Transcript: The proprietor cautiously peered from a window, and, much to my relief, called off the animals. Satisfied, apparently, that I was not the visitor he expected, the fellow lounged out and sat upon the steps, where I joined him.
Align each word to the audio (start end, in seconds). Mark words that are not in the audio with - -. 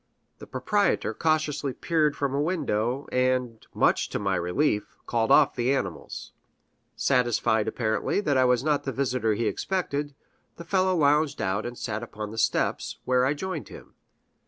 The 0.39 0.47
proprietor 0.47 1.13
cautiously 1.13 1.73
peered 1.73 2.15
from 2.15 2.33
a 2.33 2.41
window, 2.41 3.05
and, 3.11 3.63
much 3.71 4.09
to 4.09 4.17
my 4.17 4.35
relief, 4.35 4.97
called 5.05 5.29
off 5.31 5.53
the 5.53 5.75
animals. 5.75 6.33
Satisfied, 6.95 7.67
apparently, 7.67 8.19
that 8.19 8.35
I 8.35 8.45
was 8.45 8.63
not 8.63 8.83
the 8.83 8.91
visitor 8.91 9.35
he 9.35 9.45
expected, 9.45 10.15
the 10.55 10.65
fellow 10.65 10.95
lounged 10.95 11.39
out 11.39 11.67
and 11.67 11.77
sat 11.77 12.01
upon 12.01 12.31
the 12.31 12.39
steps, 12.39 12.97
where 13.05 13.23
I 13.27 13.35
joined 13.35 13.67
him. 13.69 13.93